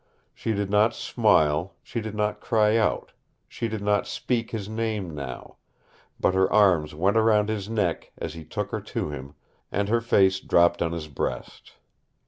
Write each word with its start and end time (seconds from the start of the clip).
She 0.33 0.53
did 0.53 0.71
not 0.71 0.95
smile, 0.95 1.75
she 1.83 2.01
did 2.01 2.15
not 2.15 2.39
cry 2.39 2.75
out, 2.75 3.11
she 3.47 3.67
did 3.67 3.83
not 3.83 4.07
speak 4.07 4.49
his 4.49 4.67
name 4.67 5.13
now; 5.13 5.57
but 6.19 6.33
her 6.33 6.51
arms 6.51 6.95
went 6.95 7.17
round 7.17 7.49
his 7.49 7.69
neck 7.69 8.11
as 8.17 8.33
he 8.33 8.43
took 8.43 8.71
her 8.71 8.81
to 8.81 9.11
him, 9.11 9.35
and 9.71 9.89
her 9.89 10.01
face 10.01 10.39
dropped 10.39 10.81
on 10.81 10.91
his 10.91 11.07
breast. 11.07 11.73